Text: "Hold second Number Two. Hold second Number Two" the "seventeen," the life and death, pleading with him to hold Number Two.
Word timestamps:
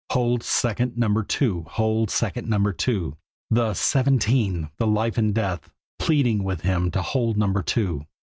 "Hold 0.13 0.41
second 0.41 0.97
Number 0.97 1.21
Two. 1.21 1.63
Hold 1.69 2.09
second 2.09 2.49
Number 2.49 2.73
Two" 2.73 3.17
the 3.51 3.75
"seventeen," 3.75 4.71
the 4.79 4.87
life 4.87 5.15
and 5.19 5.31
death, 5.31 5.69
pleading 5.99 6.43
with 6.43 6.61
him 6.61 6.89
to 6.89 7.03
hold 7.03 7.37
Number 7.37 7.61
Two. 7.61 8.07